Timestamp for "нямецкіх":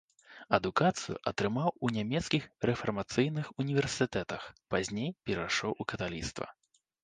1.97-2.47